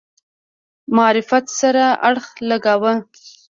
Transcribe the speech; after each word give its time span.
معرفت 0.95 1.45
سره 1.59 1.85
اړخ 2.07 2.25
لګاوه. 2.49 2.93